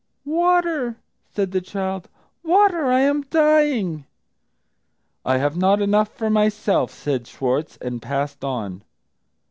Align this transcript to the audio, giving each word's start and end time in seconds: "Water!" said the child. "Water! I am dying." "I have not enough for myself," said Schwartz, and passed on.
"Water!" 0.25 0.97
said 1.35 1.51
the 1.51 1.61
child. 1.61 2.09
"Water! 2.41 2.85
I 2.87 3.01
am 3.01 3.21
dying." 3.29 4.07
"I 5.23 5.37
have 5.37 5.55
not 5.55 5.79
enough 5.79 6.09
for 6.11 6.31
myself," 6.31 6.89
said 6.89 7.27
Schwartz, 7.27 7.77
and 7.83 8.01
passed 8.01 8.43
on. 8.43 8.83